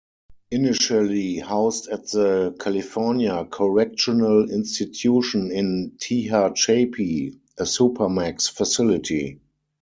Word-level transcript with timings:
Initially 0.49 1.35
housed 1.35 1.87
at 1.89 2.07
the 2.09 2.55
California 2.59 3.45
Correctional 3.45 4.49
Institution 4.49 5.51
in 5.51 5.95
Tehachapi, 6.01 7.37
a 7.59 7.63
supermax 7.65 8.49
facility. 8.49 9.41